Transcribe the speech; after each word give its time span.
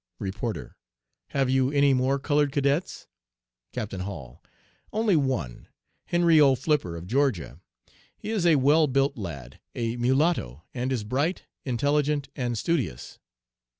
"REPORTER 0.17 0.75
'Have 1.27 1.47
you 1.51 1.71
any 1.71 1.93
more 1.93 2.17
colored 2.17 2.51
cadets?' 2.51 3.05
"CAPTAIN 3.71 3.99
HALL 3.99 4.41
'Only 4.91 5.15
one 5.15 5.67
Henry 6.05 6.41
O. 6.41 6.55
Flipper, 6.55 6.95
of 6.95 7.05
Georgia. 7.05 7.59
He 8.17 8.31
is 8.31 8.47
a 8.47 8.55
well 8.55 8.87
built 8.87 9.15
lad, 9.15 9.59
a 9.75 9.97
mulatto, 9.97 10.63
and 10.73 10.91
is 10.91 11.03
bright, 11.03 11.43
intelligent, 11.65 12.29
and 12.35 12.57
studious.' 12.57 13.19